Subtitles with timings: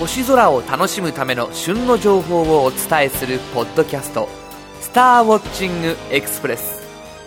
[0.00, 4.28] 星空を楽しむための旬の情報をお伝えするポッドキャスト
[4.80, 6.80] 「スターウォッチングエクスプレス」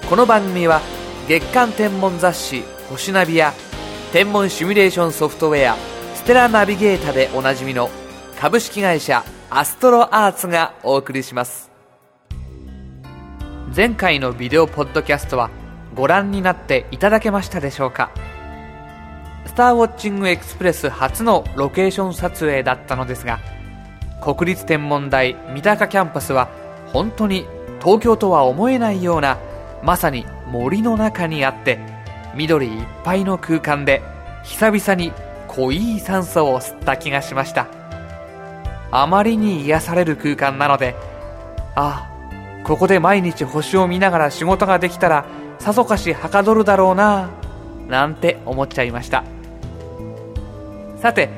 [0.10, 0.82] この番組は
[1.28, 3.54] 月間天文雑誌「星ナビ」や
[4.12, 5.78] 天文シミュレーションソフトウェア
[6.18, 7.92] 「ステラナビゲータ」でおなじみの
[8.42, 11.72] 株式会社アストロアーツがお送りします。
[13.76, 15.50] 前回のビデオポッドキャストは
[15.96, 18.10] ご覧になっていただけましたでしょうか？
[19.46, 23.40] スターウォッチングエクスプレス初のロケーション撮影だったのですが
[24.22, 26.50] 国立天文台三鷹キャンパスは
[26.92, 27.46] 本当に
[27.82, 29.38] 東京とは思えないような
[29.84, 31.80] まさに森の中にあって
[32.36, 34.02] 緑いっぱいの空間で
[34.44, 35.12] 久々に
[35.48, 37.68] 濃い酸素を吸った気がしました。
[38.96, 40.96] あまりに癒される空間なので
[41.76, 45.26] ああここで毎日星を見ながら仕事ができたら
[45.58, 47.43] さぞかしはかどるだろうな。
[47.88, 49.24] なんて思っちゃいました。
[50.98, 51.30] さて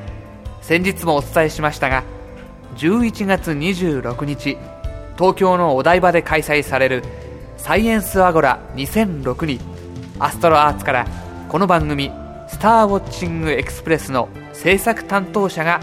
[0.62, 2.04] 先日もお伝えしましたが
[2.76, 4.56] 11月26日
[5.16, 7.02] 東京のお台場で開催される
[7.56, 9.58] サイエンスアゴラ2006に
[10.18, 11.06] アストロアーツから
[11.48, 12.10] この番組
[12.48, 15.80] 「スターウォッチングエクスプレス」の制作担当者が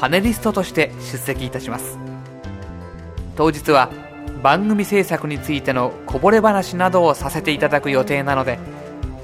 [0.00, 1.98] パネリストとして出席いたします。
[3.36, 3.90] 当日は
[4.42, 8.58] 番組制作についてのこぼれ話などをさせていただく予定なので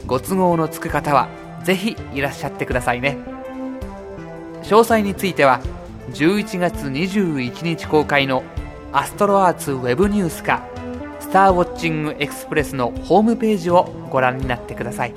[0.07, 1.29] ご都合のつく方は
[1.65, 3.19] ぜひいらっしゃってくださいね。
[4.63, 5.61] 詳細については
[6.13, 8.43] 11月21日公開の
[8.93, 10.63] アストロアーツウェブニュースか
[11.21, 15.15] スターウォッチングエクスプレスのホームページをご覧になってください。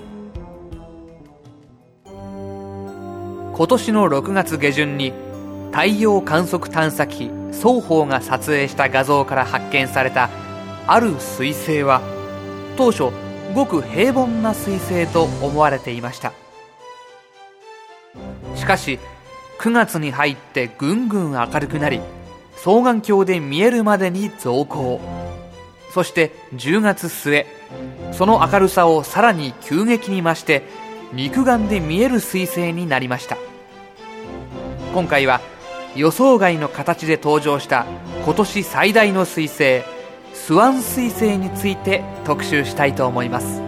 [3.56, 5.14] 今年の6月下旬に
[5.72, 10.30] 太陽観測探査機双方が撮影した画像から発見された
[10.88, 12.02] ある彗星は
[12.78, 13.12] 当初
[13.54, 16.34] ごく平凡な彗星と思われていました。
[18.56, 19.00] しかし
[19.60, 22.00] 9月に入ってぐんぐん明るくなり
[22.56, 25.00] 双眼鏡で見えるまでに増光。
[25.92, 27.46] そして10月末
[28.12, 30.64] その明るさをさらに急激に増して
[31.14, 33.38] 肉眼で見える彗星になりました。
[34.94, 35.42] 今回は
[35.96, 37.86] 予想外の形で登場した
[38.26, 39.95] 今年最大の彗星
[40.36, 43.62] スワン彗星について特集したいと思います。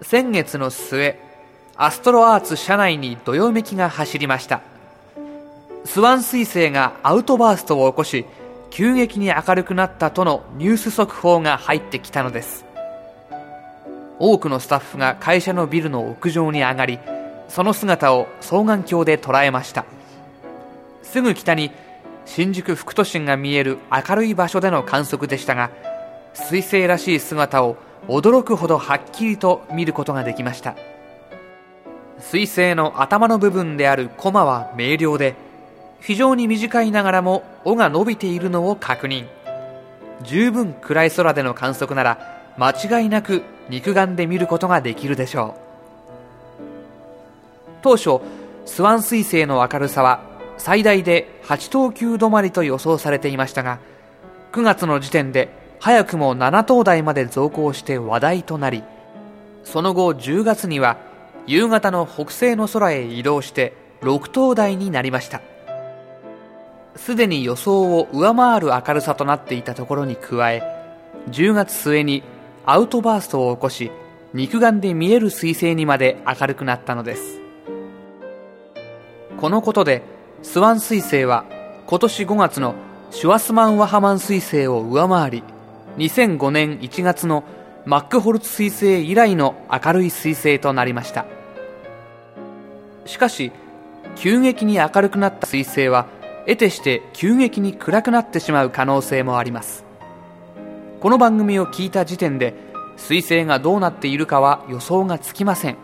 [0.00, 1.18] 先月の末
[1.76, 4.62] アストロアーツ社内にどよめきが走りました。
[5.84, 8.24] スワン彗星がアウトバーストを起こし
[8.70, 12.64] 急激に明るくなったとのニュース速報が入ってきたのです。
[14.18, 16.98] 多くのスタッフが会社のビルの屋上に上がり
[17.48, 19.84] その姿を双眼鏡で捉えました。
[21.02, 21.70] すぐ北に
[22.26, 25.70] 新宿副都心が見える明るい場所での観測でしたが
[26.34, 27.76] 彗星らしい姿を
[28.08, 30.74] 驚くほどはっきりと見ることができました。
[32.20, 35.34] 彗星の頭の部分であるコマは明瞭で
[36.00, 39.26] 非常に短いながらも尾が伸びているのを確認。
[40.22, 45.60] 十分暗い空での観測なら間違いなく肉眼で見ることができるでしょう。
[47.82, 48.20] 当初
[48.64, 53.78] スワン彗星の明るさは最大で8等級止まりと予想されていましたが
[54.52, 55.48] 9月の時点で
[55.80, 58.82] 早くも7等台まで増降して話題となり
[59.64, 60.98] その後10月には
[61.46, 65.40] 夕方の北西の空へ移動して6灯台になりました。
[66.96, 70.62] すでに予想を上回る明るさとなっていたところに加え
[71.30, 72.22] 10月末に
[72.64, 73.90] アウトバーストを起こし
[74.32, 77.40] 肉眼で見える彗星にまで明るくなったのです。
[79.40, 80.02] このことで
[80.42, 81.44] スワン彗星は
[81.86, 82.74] 今年5月の
[83.10, 85.44] シュワスマン・ワハマン彗星を上回り
[85.98, 87.44] 2005年1月の
[87.84, 91.26] マックホルツ彗星以来の明るい彗星となりました。
[93.04, 93.52] しかし
[94.16, 96.06] 急激に明るくなった彗星は
[96.46, 99.84] 得てして急激に暗くなってしまう可能性もあります。
[101.00, 102.54] この番組を聞いた時点で
[102.96, 105.76] 彗星がどうなっているかは予想がつきません。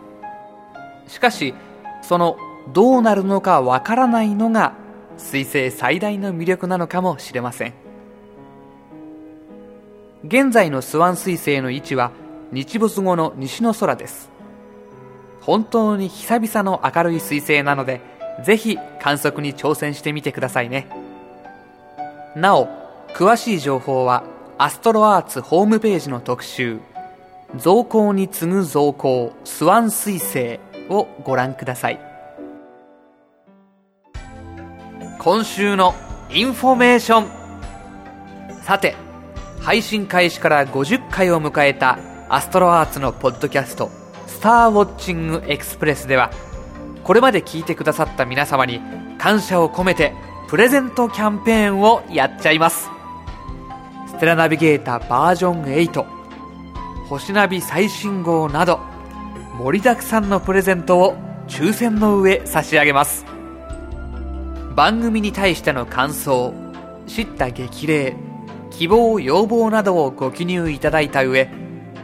[1.07, 1.55] しかし
[2.03, 2.37] その
[2.69, 4.75] どうなるのかわからないのが
[5.19, 7.75] 彗星最大の魅力なのかもしれません。
[10.25, 12.13] 現在のスワン彗星の位置は
[12.53, 14.31] 日没後の西の空です。
[15.41, 18.01] 本当に久々の明るい彗星なので
[18.45, 20.89] ぜひ観測に挑戦してみてくださいね。
[22.37, 22.69] なお
[23.15, 24.25] 詳しい情報は
[24.59, 26.79] アストロアーツホームページの特集
[27.57, 32.10] 増光に次ぐ増光スワン彗星をご覧ください。
[35.23, 35.95] 今週の
[36.31, 38.63] インフォメーション。
[38.63, 38.97] さて
[39.61, 41.99] 配信開始から50回を迎えた
[42.31, 43.91] アストロアーツのポッドキャスト
[44.27, 46.31] スターウォッチングエクスプレスでは
[47.05, 48.81] これまで聞いてくださった皆様に
[49.19, 50.15] 感謝を込めて
[50.49, 52.89] プレゼントキャンペーンをやっちゃいます。
[54.07, 56.07] ステラナビゲーターバージョン8
[57.11, 58.81] 星ナビ最新号など
[59.59, 61.15] 盛りだくさんのプレゼントを
[61.47, 63.30] 抽選の上差し上げます。
[64.81, 66.55] 番組に対しての感想
[67.07, 68.17] 知った激励
[68.71, 71.51] 希望要望などをご記入いただいた上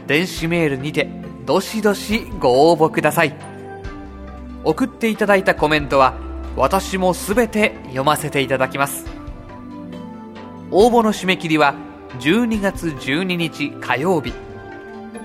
[0.05, 1.09] 電子メールにて
[1.43, 3.35] どしどしご応募ください。
[4.63, 6.13] 送っていただいたコメントは
[6.55, 9.07] 私もすべて読ませていただきます。
[10.69, 11.73] 応募の締め切りは
[12.19, 14.33] 12月12日火曜日。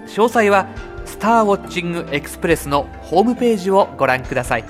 [0.07, 0.69] 詳細は
[1.05, 4.65] スターウォッチングエクスプレスのホームページをご覧ください。